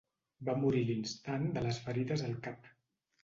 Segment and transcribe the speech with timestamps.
[0.47, 2.73] Va morir a l'instant de les ferides al cap.